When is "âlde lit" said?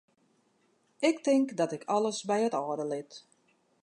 2.61-3.11